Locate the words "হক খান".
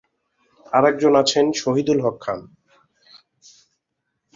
2.05-2.39